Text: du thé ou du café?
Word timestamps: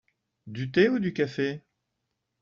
du 0.47 0.71
thé 0.71 0.89
ou 0.89 0.97
du 0.97 1.13
café? 1.13 1.61